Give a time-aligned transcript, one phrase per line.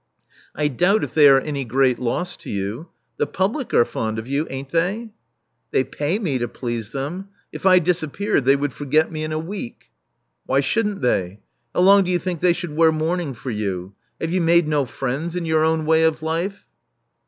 [0.55, 4.25] I doubt if they are any great Igss to yoxL The public are fond of
[4.27, 5.11] you, ain't they?"
[5.69, 7.27] They pay me to please them.
[7.51, 9.91] If I disappeared, they would forget me in a week."
[10.47, 11.41] Why shouldn't they?
[11.75, 13.93] How long do ypu think they should wear mourning for you?
[14.19, 16.65] Have you made no friends in your own way of life?"